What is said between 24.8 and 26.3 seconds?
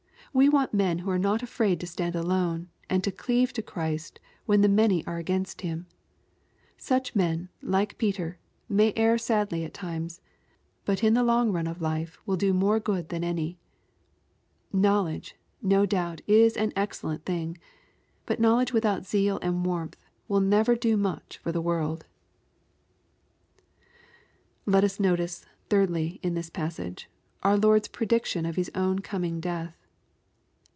us notice, thirdly,